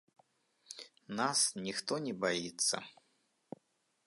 [1.19, 2.77] Нас ніхто не баіцца.